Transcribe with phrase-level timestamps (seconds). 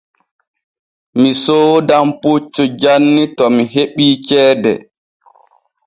[1.19, 4.71] Mi soodan puccu janni to mi heɓii ceede.